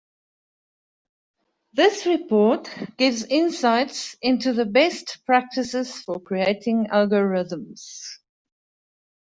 [1.73, 2.67] This report
[2.97, 8.01] gives insights into the best practices for creating algorithms.